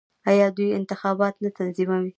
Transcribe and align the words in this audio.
آیا 0.29 0.47
دوی 0.57 0.69
انتخابات 0.79 1.35
نه 1.43 1.49
تنظیموي؟ 1.57 2.09